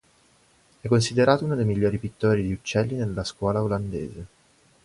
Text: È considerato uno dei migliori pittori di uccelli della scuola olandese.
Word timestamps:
È 0.81 0.87
considerato 0.87 1.45
uno 1.45 1.53
dei 1.53 1.63
migliori 1.63 1.99
pittori 1.99 2.41
di 2.41 2.53
uccelli 2.53 2.95
della 2.95 3.23
scuola 3.23 3.61
olandese. 3.61 4.25